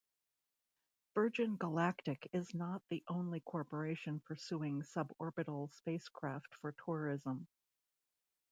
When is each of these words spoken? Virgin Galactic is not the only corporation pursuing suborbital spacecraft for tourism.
Virgin 1.13 1.57
Galactic 1.57 2.27
is 2.33 2.55
not 2.55 2.81
the 2.89 3.03
only 3.07 3.39
corporation 3.41 4.19
pursuing 4.21 4.81
suborbital 4.81 5.71
spacecraft 5.75 6.55
for 6.55 6.71
tourism. 6.83 7.45